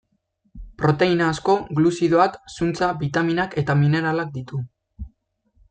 [0.83, 4.67] Proteina asko, gluzidoak, zuntza, bitaminak eta mineralak ditu.